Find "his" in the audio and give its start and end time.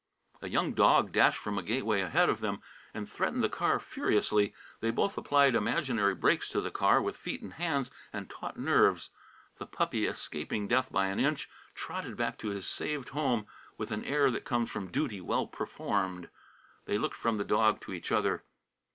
12.49-12.65